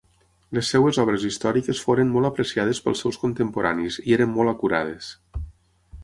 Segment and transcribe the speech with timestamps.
[0.57, 5.11] Les seves obres històriques foren molt apreciades pels seus contemporanis i eren molt acurades.